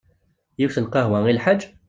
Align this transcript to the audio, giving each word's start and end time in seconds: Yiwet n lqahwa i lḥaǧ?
Yiwet 0.59 0.77
n 0.79 0.85
lqahwa 0.87 1.19
i 1.27 1.33
lḥaǧ? 1.37 1.61